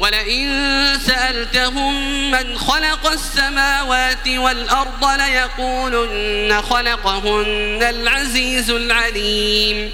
ولئن 0.00 0.98
سألتهم 1.06 2.30
من 2.30 2.58
خلق 2.58 3.12
السماوات 3.12 4.28
والأرض 4.28 5.04
ليقولن 5.04 6.62
خلقهن 6.62 7.82
العزيز 7.82 8.70
العليم. 8.70 9.92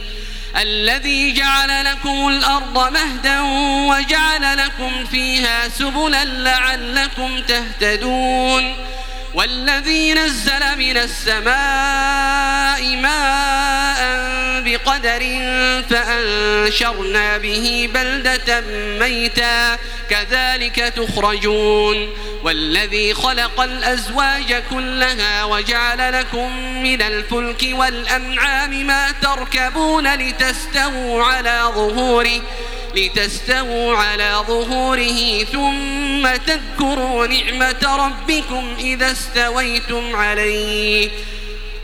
الذي 0.57 1.33
جعل 1.33 1.85
لكم 1.85 2.29
الأرض 2.29 2.93
مهدا 2.93 3.41
وجعل 3.91 4.57
لكم 4.57 5.05
فيها 5.05 5.69
سبلا 5.69 6.25
لعلكم 6.25 7.43
تهتدون. 7.43 8.77
والذي 9.35 10.15
نزل 10.15 10.79
من 10.79 10.97
السماء 10.97 12.97
ماء 12.97 14.36
بقدر 14.67 15.21
فأنشرنا 15.91 17.39
به 17.39 17.89
بلدة 17.95 18.61
ميتا 19.01 19.79
كذلك 20.11 20.93
تخرجون 20.97 22.09
والذي 22.45 23.15
خلق 23.15 23.61
الأزواج 23.61 24.63
كلها 24.71 25.45
وجعل 25.45 26.13
لكم 26.13 26.83
من 26.83 27.03
الفلك 27.03 27.69
والأنعام 27.73 28.87
ما 28.87 29.11
تركبون 29.23 30.15
لتستووا 30.15 31.25
على 31.25 31.63
ظهوره 31.75 32.43
لتستووا 32.97 33.97
على 33.97 34.45
ظهوره 34.49 35.45
ثم 35.45 36.37
تذكروا 36.47 37.27
نعمة 37.27 37.97
ربكم 38.07 38.77
إذا 38.79 39.13
استويتم 39.13 40.17
عليه 40.17 41.11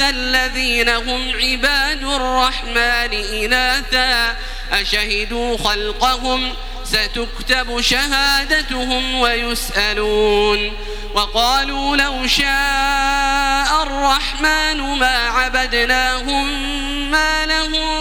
الذين 0.00 0.88
هم 0.88 1.32
عباد 1.42 2.02
الرحمن 2.02 3.12
إناثا. 3.12 4.36
أشهدوا 4.72 5.58
خلقهم؟ 5.58 6.54
ستكتب 6.84 7.80
شهادتهم 7.80 9.14
ويسألون. 9.14 10.72
وقالوا 11.14 11.96
لو 11.96 12.26
شاء 12.26 13.82
الرحمن 13.82 14.80
ما 14.80 15.28
عبدناهم 15.28 16.70
ما 17.10 17.46
لهم 17.46 17.98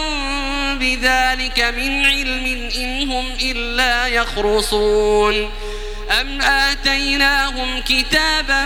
بذلك 0.80 1.60
من 1.60 2.06
علم 2.06 2.70
إن 2.76 3.12
هم 3.12 3.38
إلا 3.42 4.08
يخرصون. 4.08 5.52
أم 6.22 6.42
آتيناهم 6.42 7.82
كتابا 7.82 8.66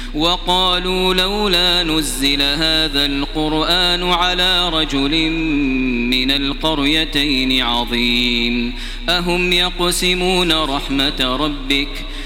وقالوا 0.15 1.13
لولا 1.13 1.83
نزل 1.83 2.41
هذا 2.41 3.05
القرآن 3.05 4.03
على 4.03 4.69
رجل 4.69 5.29
من 6.09 6.31
القريتين 6.31 7.61
عظيم 7.61 8.73
أهم 9.09 9.53
يقسمون 9.53 10.51
رحمة 10.51 11.37
ربك؟ 11.39 11.89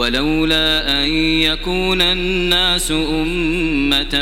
ولولا 0.00 1.02
أن 1.02 1.08
يكون 1.42 2.02
الناس 2.02 2.90
أمة 2.90 4.14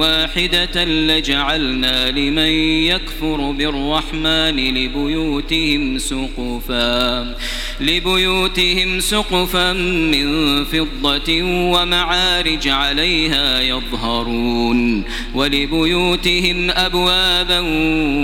واحدة 0.00 0.84
لجعلنا 0.84 2.10
لمن 2.10 2.52
يكفر 2.88 3.50
بالرحمن 3.50 4.56
لبيوتهم 4.74 5.98
سقفا. 5.98 7.36
لبيوتهم 7.80 9.00
سقفا 9.00 9.72
من 9.72 10.64
فضة 10.64 11.42
ومعارج 11.42 12.68
عليها 12.68 13.60
يظهرون 13.60 15.04
ولبيوتهم 15.34 16.70
أبوابا 16.70 17.60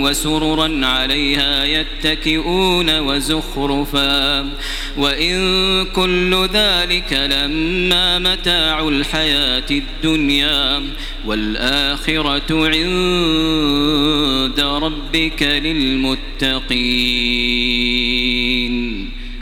وسررا 0.03 0.85
عليها 0.85 1.65
يتكئون 1.65 2.99
وزخرفا 2.99 4.49
وإن 4.97 5.35
كل 5.85 6.47
ذلك 6.53 7.13
لما 7.13 8.19
متاع 8.19 8.87
الحياة 8.87 9.65
الدنيا 9.71 10.83
والآخرة 11.25 12.67
عند 12.67 12.89
ربك 14.59 15.43
للمتقين 15.43 17.05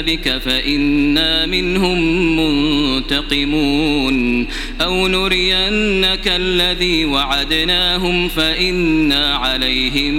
بك 0.00 0.38
فإنا 0.38 1.46
منهم 1.46 1.98
منتقمون 2.36 4.48
أو 4.80 5.08
نرينك 5.08 6.26
الذي 6.26 7.04
وعدناهم 7.04 8.28
فإنا 8.28 9.36
عليهم 9.36 10.12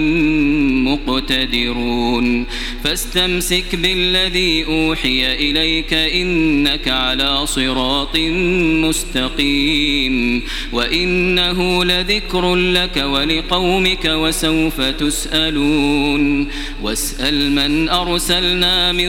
مقتدرون 0.88 2.46
فاستمسك 2.84 3.74
بالذي 3.74 4.64
أوحي 4.64 5.34
إليك 5.34 5.94
إنك 5.94 6.88
على 6.88 7.46
صراط 7.46 8.16
مستقيم 8.86 10.42
وإنه 10.72 11.84
لذكر 11.84 12.54
لك 12.54 12.96
ولقومك 12.96 14.04
وسوف 14.04 14.80
تسألون 14.80 16.48
واسأل 16.82 17.52
من 17.52 17.88
أرسلنا 17.88 18.92
من 18.92 19.08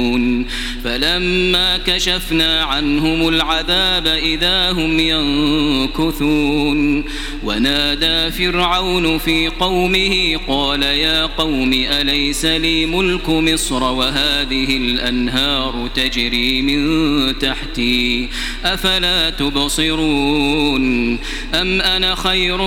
فلما 0.83 1.77
كشفنا 1.77 2.63
عنهم 2.63 3.27
العذاب 3.27 4.07
إذا 4.07 4.71
هم 4.71 4.99
ينكثون. 4.99 7.03
ونادى 7.43 8.31
فرعون 8.31 9.17
في 9.17 9.47
قومه 9.47 10.39
قال 10.47 10.83
يا 10.83 11.25
قوم 11.25 11.73
أليس 11.73 12.45
لي 12.45 12.85
ملك 12.85 13.29
مصر 13.29 13.83
وهذه 13.83 14.77
الأنهار 14.77 15.89
تجري 15.95 16.61
من 16.61 17.39
تحتي 17.39 18.29
أفلا 18.65 19.29
تبصرون. 19.29 21.13
أم 21.53 21.81
أنا 21.81 22.15
خير 22.15 22.61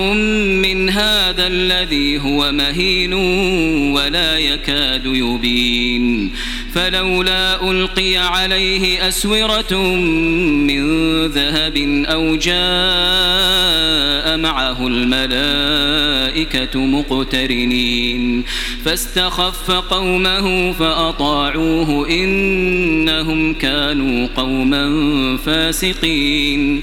من 0.65 0.91
هذا 0.91 1.47
الذي 1.47 2.19
هو 2.19 2.53
مهين 2.53 3.13
ولا 3.93 4.39
يكاد 4.39 5.07
يبين. 5.07 6.33
فلولا 6.75 7.71
ألقي 7.71 8.17
عليه 8.17 9.09
أسورة 9.09 9.75
من 10.67 10.85
ذهب 11.27 11.77
أو 12.07 12.37
جاء 12.37 12.55
معه 14.37 14.87
الملائكة 14.87 16.79
مقترنين 16.81 18.45
فاستخف 18.85 19.71
قومه 19.71 20.73
فأطاعوه 20.73 22.09
إنهم 22.09 23.55
كانوا 23.55 24.29
قوما 24.37 24.87
فاسقين 25.37 26.83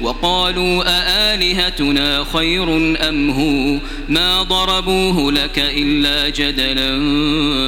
وقالوا 0.00 0.82
أآلهتنا 0.86 2.24
خير 2.32 2.76
أم 3.08 3.30
هو؟ 3.30 3.78
ما 4.08 4.42
ضربوه 4.42 5.32
لك 5.32 5.58
إلا 5.58 6.28
جدلا 6.28 6.98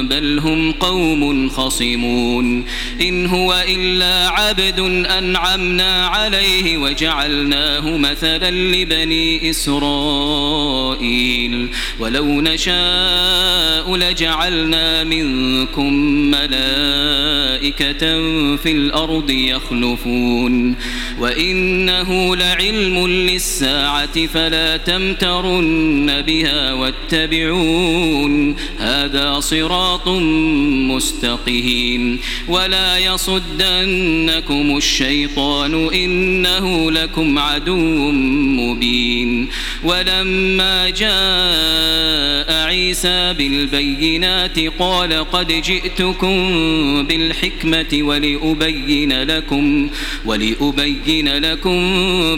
بل 0.01 0.39
هم 0.39 0.71
قوم 0.71 1.49
خصمون. 1.49 2.65
إن 3.01 3.25
هو 3.25 3.63
إلا 3.69 4.29
عبد 4.29 4.79
أنعمنا 5.17 6.07
عليه 6.07 6.77
وجعلناه 6.77 7.97
مثلا 7.97 8.51
لبني 8.51 9.49
إسرائيل. 9.49 10.47
ولو 11.99 12.41
نشاء 12.41 13.95
لجعلنا 13.95 15.03
منكم 15.03 15.93
ملائكة 16.31 17.97
في 18.57 18.71
الأرض 18.71 19.29
يخلفون. 19.29 20.75
وإنه 21.97 22.35
لعلم 22.35 23.07
للساعة 23.07 24.25
فلا 24.27 24.77
تمترن 24.77 26.21
بها 26.21 26.73
واتبعون. 26.73 28.55
هذا 28.79 29.39
صراط 29.39 30.07
مستقيم. 30.87 32.19
ولا 32.47 32.97
يصدنكم 32.97 34.77
الشيطان 34.77 35.93
إنه 35.93 36.91
لكم 36.91 37.39
عدو 37.39 38.11
مبين. 38.59 39.49
ولما 39.83 40.89
جاء 40.89 42.67
عيسى 42.67 43.33
بالبينات 43.33 44.59
قال 44.79 45.31
قد 45.31 45.47
جئتكم 45.47 46.37
بالحكمة 47.07 47.99
ولأبين 48.01 49.23
لكم 49.23 49.89
ولأبين 50.25 51.37
لكم 51.37 51.86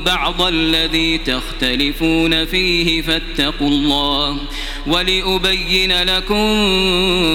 بعض 0.05 0.41
الذي 0.41 1.17
تختلفون 1.17 2.45
فيه 2.45 3.01
فاتقوا 3.01 3.67
الله 3.67 4.37
ولأبين 4.87 6.03
لكم 6.03 6.43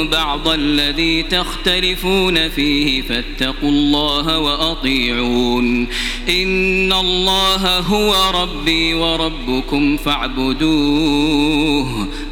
بعض 0.08 0.48
الذي 0.48 1.22
تختلفون 1.22 2.48
فيه 2.48 3.02
فاتقوا 3.02 3.68
الله 3.68 4.38
وأطيعون 4.38 5.88
إن 6.28 6.92
الله 6.92 7.78
هو 7.78 8.42
ربي 8.42 8.94
وربكم 8.94 9.96
فاعبدوه 9.96 11.44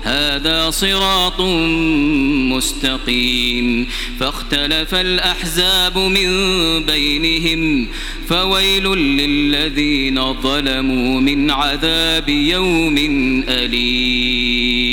هذا 0.02 0.71
صراط 0.71 1.40
مستقيم. 2.50 3.88
فاختلف 4.21 4.94
الأحزاب 4.94 5.99
من 5.99 6.28
بينهم 6.85 7.88
فويل 8.28 8.85
للذين 8.94 10.35
ظلموا 10.35 11.21
من 11.21 11.50
عذاب 11.50 12.28
يوم 12.28 12.99
أليم. 13.49 14.92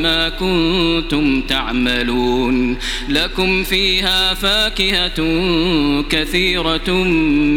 كنتم 0.39 1.41
تعملون. 1.41 2.77
لكم 3.09 3.63
فيها 3.63 4.33
فاكهة 4.33 5.21
كثيرة 6.09 6.91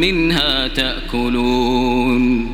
منها 0.00 0.68
تأكلون. 0.68 2.53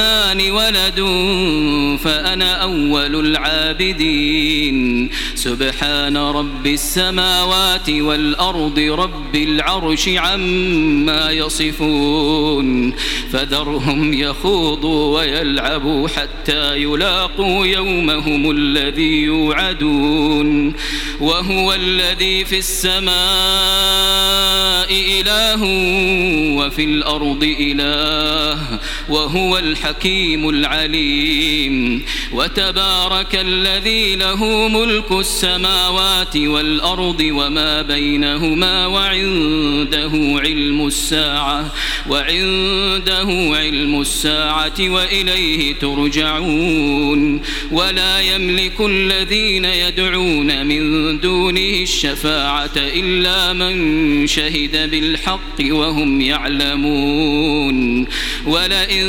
الرحمن 0.00 0.50
ولد 0.50 1.00
فأنا 2.04 2.62
أول 2.62 3.26
العابدين. 3.26 5.10
سبحان 5.34 6.16
رب 6.16 6.66
السماوات 6.66 7.90
والأرض 7.90 8.78
رب 8.78 9.36
العرش 9.36 10.08
عما 10.08 11.30
يصفون. 11.30 12.92
فذرهم 13.32 14.14
يخوضوا 14.14 15.18
ويلعبوا 15.18 16.08
حتى 16.08 16.76
يلاقوا 16.76 17.66
يومهم 17.66 18.50
الذي 18.50 19.22
يوعدون. 19.22 20.74
وهو 21.20 21.74
الذي 21.74 22.44
في 22.44 22.58
السماء 22.58 23.08
إله 24.90 25.62
وفي 26.56 26.84
الأرض 26.84 27.56
إله 27.60 28.78
وهو 29.08 29.58
الحكيم 29.88 30.48
العليم. 30.48 32.02
وتبارك 32.32 33.34
الذي 33.34 34.16
له 34.16 34.68
ملك 34.68 35.12
السماوات 35.12 36.36
والأرض 36.36 37.20
وما 37.20 37.82
بينهما 37.82 38.86
وعنده 38.86 40.40
علم 40.44 40.86
الساعة 40.86 41.72
وعنده 42.08 43.56
علم 43.56 44.00
الساعة 44.00 44.78
وإليه 44.80 45.74
ترجعون. 45.74 47.40
ولا 47.72 48.20
يملك 48.20 48.80
الذين 48.80 49.64
يدعون 49.64 50.66
من 50.66 51.20
دونه 51.20 51.82
الشفاعة 51.82 52.76
إلا 52.76 53.52
من 53.52 54.26
شهد 54.26 54.90
بالحق 54.90 55.58
وهم 55.60 56.20
يعلمون. 56.20 58.06
ولئن 58.46 59.08